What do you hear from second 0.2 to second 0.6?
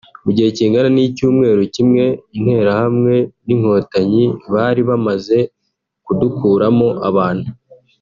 mu gihe